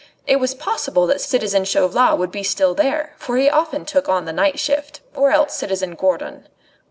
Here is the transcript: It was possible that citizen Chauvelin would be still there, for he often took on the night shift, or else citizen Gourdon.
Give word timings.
It 0.25 0.37
was 0.37 0.55
possible 0.55 1.05
that 1.05 1.21
citizen 1.21 1.63
Chauvelin 1.63 2.17
would 2.17 2.31
be 2.31 2.41
still 2.41 2.73
there, 2.73 3.13
for 3.19 3.37
he 3.37 3.47
often 3.51 3.85
took 3.85 4.09
on 4.09 4.25
the 4.25 4.33
night 4.33 4.57
shift, 4.57 4.99
or 5.13 5.29
else 5.29 5.53
citizen 5.53 5.93
Gourdon. 5.93 6.47